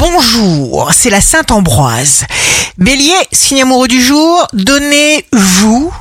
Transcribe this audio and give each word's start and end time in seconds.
Bonjour, 0.00 0.92
c'est 0.92 1.10
la 1.10 1.20
Sainte 1.20 1.50
Ambroise. 1.50 2.24
Bélier, 2.78 3.16
signe 3.32 3.62
amoureux 3.62 3.88
du 3.88 4.00
jour, 4.00 4.46
donnez-vous 4.52 5.92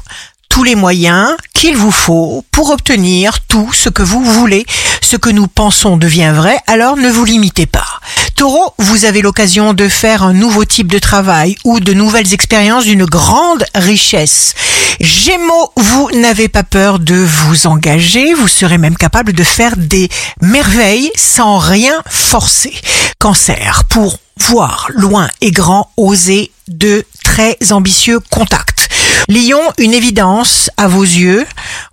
tous 0.49 0.63
les 0.63 0.75
moyens 0.75 1.35
qu'il 1.55 1.75
vous 1.75 1.89
faut 1.91 2.45
pour 2.51 2.69
obtenir 2.69 3.39
tout 3.47 3.73
ce 3.73 3.89
que 3.89 4.03
vous 4.03 4.23
voulez. 4.23 4.67
Ce 5.09 5.15
que 5.15 5.29
nous 5.29 5.47
pensons 5.47 5.95
devient 5.95 6.33
vrai, 6.35 6.59
alors 6.67 6.97
ne 6.97 7.09
vous 7.09 7.23
limitez 7.23 7.65
pas. 7.65 8.01
Taureau, 8.35 8.73
vous 8.77 9.05
avez 9.05 9.21
l'occasion 9.21 9.73
de 9.73 9.87
faire 9.87 10.21
un 10.21 10.33
nouveau 10.33 10.65
type 10.65 10.91
de 10.91 10.99
travail 10.99 11.55
ou 11.63 11.79
de 11.79 11.93
nouvelles 11.93 12.33
expériences 12.33 12.83
d'une 12.83 13.05
grande 13.05 13.63
richesse. 13.73 14.53
Gémeaux, 14.99 15.71
vous 15.77 16.09
n'avez 16.13 16.49
pas 16.49 16.63
peur 16.63 16.99
de 16.99 17.15
vous 17.15 17.67
engager, 17.67 18.33
vous 18.33 18.49
serez 18.49 18.77
même 18.77 18.97
capable 18.97 19.31
de 19.31 19.45
faire 19.45 19.77
des 19.77 20.09
merveilles 20.41 21.13
sans 21.15 21.57
rien 21.57 22.03
forcer. 22.09 22.73
Cancer, 23.17 23.85
pour 23.87 24.19
voir 24.35 24.89
loin 24.93 25.29
et 25.39 25.51
grand, 25.51 25.89
oser 25.95 26.51
de 26.67 27.05
très 27.37 27.71
ambitieux 27.71 28.19
contacts. 28.31 28.89
Lion, 29.29 29.61
une 29.77 29.93
évidence 29.93 30.71
à 30.75 30.87
vos 30.87 31.03
yeux. 31.03 31.45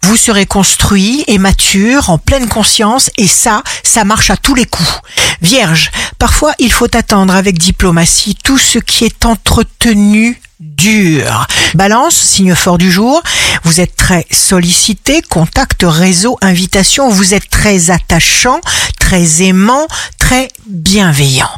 Vous 0.03 0.17
serez 0.17 0.47
construit 0.47 1.23
et 1.27 1.37
mature 1.37 2.09
en 2.09 2.17
pleine 2.17 2.49
conscience 2.49 3.11
et 3.19 3.27
ça, 3.27 3.63
ça 3.83 4.05
marche 4.05 4.31
à 4.31 4.39
tous 4.39 4.55
les 4.55 4.65
coups. 4.65 5.01
Vierge, 5.43 5.91
parfois 6.19 6.55
il 6.59 6.73
faut 6.73 6.97
attendre 6.97 7.35
avec 7.35 7.59
diplomatie 7.59 8.39
tout 8.43 8.57
ce 8.57 8.79
qui 8.79 9.05
est 9.05 9.27
entretenu 9.27 10.41
dur. 10.61 11.47
Balance, 11.75 12.15
signe 12.15 12.55
fort 12.55 12.79
du 12.79 12.91
jour, 12.91 13.23
vous 13.65 13.83
êtes 13.83 13.97
très 13.97 14.27
sollicité, 14.31 15.21
contact, 15.21 15.85
réseau, 15.87 16.39
invitation, 16.41 17.11
vous 17.11 17.35
êtes 17.35 17.51
très 17.51 17.91
attachant, 17.91 18.61
très 18.99 19.43
aimant, 19.43 19.87
très 20.19 20.49
bienveillant. 20.67 21.51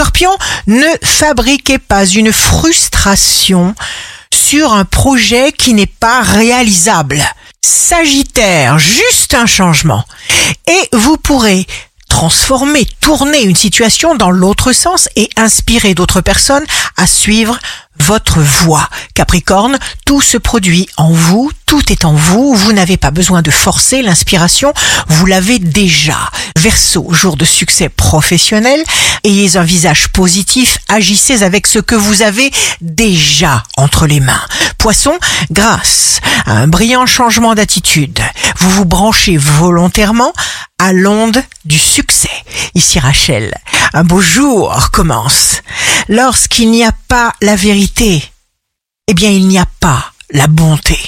Scorpion, 0.00 0.34
ne 0.66 0.86
fabriquez 1.02 1.76
pas 1.76 2.06
une 2.06 2.32
frustration 2.32 3.74
sur 4.32 4.72
un 4.72 4.86
projet 4.86 5.52
qui 5.52 5.74
n'est 5.74 5.84
pas 5.84 6.22
réalisable. 6.22 7.20
Sagittaire, 7.60 8.78
juste 8.78 9.34
un 9.34 9.44
changement. 9.44 10.02
Et 10.66 10.96
vous 10.96 11.18
pourrez 11.18 11.66
transformer, 12.10 12.86
tourner 13.00 13.42
une 13.44 13.56
situation 13.56 14.14
dans 14.14 14.30
l'autre 14.30 14.72
sens 14.72 15.08
et 15.16 15.30
inspirer 15.36 15.94
d'autres 15.94 16.20
personnes 16.20 16.66
à 16.98 17.06
suivre 17.06 17.58
votre 17.98 18.40
voix. 18.40 18.88
Capricorne, 19.14 19.78
tout 20.04 20.20
se 20.20 20.36
produit 20.36 20.88
en 20.96 21.10
vous, 21.12 21.50
tout 21.66 21.92
est 21.92 22.04
en 22.04 22.14
vous, 22.14 22.54
vous 22.54 22.72
n'avez 22.72 22.96
pas 22.96 23.10
besoin 23.10 23.42
de 23.42 23.50
forcer 23.50 24.02
l'inspiration, 24.02 24.72
vous 25.06 25.26
l'avez 25.26 25.58
déjà. 25.58 26.18
Verseau, 26.58 27.06
jour 27.12 27.36
de 27.36 27.44
succès 27.44 27.88
professionnel, 27.88 28.82
ayez 29.24 29.56
un 29.56 29.62
visage 29.62 30.08
positif, 30.08 30.78
agissez 30.88 31.42
avec 31.42 31.66
ce 31.66 31.78
que 31.78 31.94
vous 31.94 32.22
avez 32.22 32.50
déjà 32.80 33.62
entre 33.76 34.06
les 34.06 34.20
mains. 34.20 34.46
Poisson, 34.78 35.16
grâce 35.50 36.20
à 36.46 36.52
un 36.52 36.68
brillant 36.68 37.06
changement 37.06 37.54
d'attitude, 37.54 38.20
vous 38.60 38.70
vous 38.70 38.84
branchez 38.84 39.38
volontairement 39.38 40.32
à 40.78 40.92
l'onde 40.92 41.42
du 41.64 41.78
succès. 41.78 42.28
Ici 42.74 42.98
Rachel, 42.98 43.54
un 43.94 44.04
beau 44.04 44.20
jour 44.20 44.90
commence. 44.92 45.62
Lorsqu'il 46.08 46.70
n'y 46.70 46.84
a 46.84 46.92
pas 47.08 47.32
la 47.40 47.56
vérité, 47.56 48.22
eh 49.06 49.14
bien 49.14 49.30
il 49.30 49.48
n'y 49.48 49.58
a 49.58 49.66
pas 49.80 50.12
la 50.30 50.46
bonté. 50.46 51.00